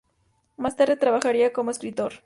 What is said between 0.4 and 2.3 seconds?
Más tarde trabajaría como escritor.